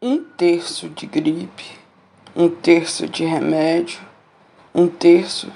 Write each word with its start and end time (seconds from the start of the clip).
um 0.00 0.22
terço 0.22 0.88
de 0.88 1.06
gripe, 1.06 1.76
um 2.36 2.48
terço 2.48 3.08
de 3.08 3.24
remédio, 3.24 3.98
um 4.72 4.86
terço 4.86 5.50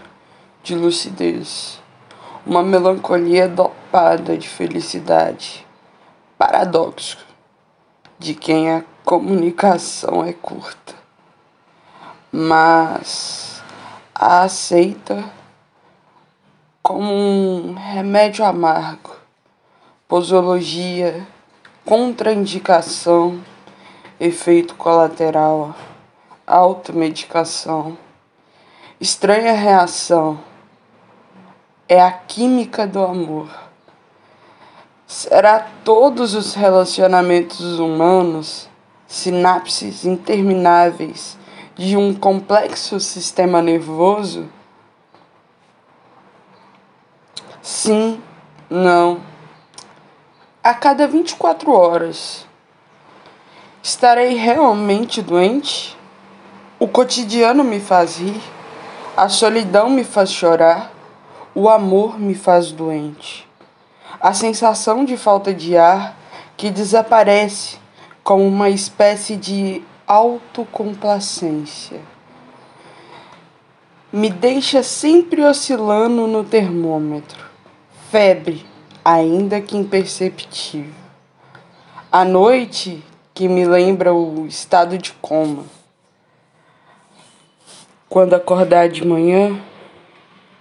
de 0.65 0.75
lucidez, 0.75 1.81
uma 2.45 2.61
melancolia 2.61 3.47
dopada 3.47 4.37
de 4.37 4.49
felicidade, 4.49 5.65
paradoxo 6.37 7.25
de 8.19 8.35
quem 8.35 8.69
a 8.69 8.83
comunicação 9.05 10.25
é 10.25 10.33
curta, 10.33 10.93
mas 12.33 13.63
a 14.13 14.43
aceita 14.43 15.25
como 16.83 17.13
um 17.13 17.75
remédio 17.75 18.45
amargo, 18.45 19.15
posologia, 20.09 21.25
contraindicação 21.85 23.41
efeito 24.25 24.77
colateral, 24.77 25.75
automedicação, 26.47 27.99
estranha 29.01 29.53
reação. 29.53 30.39
É 31.89 32.01
a 32.01 32.13
química 32.13 32.87
do 32.87 33.03
amor. 33.03 33.51
Será 35.09 35.67
todos 35.85 36.37
os 36.37 36.55
relacionamentos 36.55 37.81
humanos 37.81 38.69
sinapses 39.09 40.05
intermináveis 40.05 41.37
de 41.75 41.97
um 41.97 42.15
complexo 42.15 43.01
sistema 43.01 43.61
nervoso? 43.61 44.49
Sim, 47.61 48.23
não. 48.71 49.21
A 50.63 50.73
cada 50.75 51.09
24 51.09 51.73
horas 51.73 52.47
Estarei 53.83 54.35
realmente 54.35 55.21
doente? 55.21 55.99
O 56.79 56.87
cotidiano 56.87 57.65
me 57.65 57.81
faz 57.81 58.17
rir, 58.17 58.41
a 59.17 59.29
solidão 59.29 59.91
me 59.91 60.05
faz 60.05 60.31
chorar, 60.31 60.93
o 61.53 61.69
amor 61.69 62.17
me 62.17 62.33
faz 62.33 62.71
doente. 62.71 63.49
A 64.21 64.33
sensação 64.33 65.05
de 65.05 65.17
falta 65.17 65.53
de 65.53 65.77
ar 65.77 66.17
que 66.57 66.71
desaparece 66.71 67.77
como 68.23 68.47
uma 68.47 68.71
espécie 68.71 69.35
de 69.37 69.83
autocomplacência. 70.07 72.01
Me 74.13 74.31
deixa 74.31 74.85
sempre 74.85 75.43
oscilando 75.43 76.29
no 76.29 76.45
termômetro. 76.45 77.45
Febre, 78.13 78.65
ainda 79.05 79.61
que 79.61 79.77
imperceptível. 79.77 80.93
À 82.13 82.25
noite, 82.25 83.03
que 83.35 83.49
me 83.49 83.65
lembra 83.65 84.13
o 84.13 84.47
estado 84.47 84.99
de 84.99 85.13
coma. 85.15 85.65
Quando 88.09 88.35
acordar 88.35 88.89
de 88.89 89.07
manhã, 89.07 89.59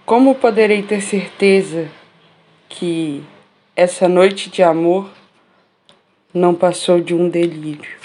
como 0.06 0.34
poderei 0.34 0.82
ter 0.82 1.02
certeza 1.02 1.90
que 2.68 3.22
essa 3.76 4.08
noite 4.08 4.48
de 4.48 4.62
amor 4.62 5.10
não 6.32 6.54
passou 6.54 7.00
de 7.00 7.14
um 7.14 7.28
delírio? 7.28 7.98